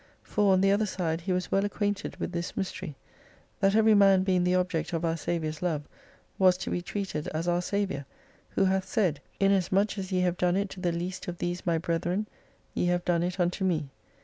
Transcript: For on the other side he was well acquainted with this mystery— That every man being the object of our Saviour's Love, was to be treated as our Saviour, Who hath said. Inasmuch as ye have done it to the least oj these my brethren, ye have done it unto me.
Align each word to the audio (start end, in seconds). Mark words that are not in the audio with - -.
For 0.23 0.51
on 0.51 0.61
the 0.61 0.71
other 0.71 0.87
side 0.87 1.21
he 1.21 1.31
was 1.31 1.51
well 1.51 1.63
acquainted 1.63 2.15
with 2.17 2.31
this 2.31 2.57
mystery— 2.57 2.95
That 3.59 3.75
every 3.75 3.93
man 3.93 4.23
being 4.23 4.43
the 4.43 4.55
object 4.55 4.93
of 4.93 5.05
our 5.05 5.15
Saviour's 5.15 5.61
Love, 5.61 5.83
was 6.39 6.57
to 6.57 6.71
be 6.71 6.81
treated 6.81 7.27
as 7.35 7.47
our 7.47 7.61
Saviour, 7.61 8.07
Who 8.55 8.65
hath 8.65 8.87
said. 8.87 9.19
Inasmuch 9.39 9.99
as 9.99 10.11
ye 10.11 10.21
have 10.21 10.37
done 10.37 10.55
it 10.57 10.71
to 10.71 10.79
the 10.79 10.91
least 10.91 11.27
oj 11.27 11.37
these 11.37 11.67
my 11.67 11.77
brethren, 11.77 12.27
ye 12.73 12.87
have 12.87 13.05
done 13.05 13.21
it 13.21 13.39
unto 13.39 13.63
me. 13.63 13.91